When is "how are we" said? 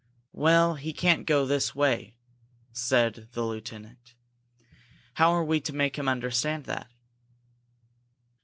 5.13-5.61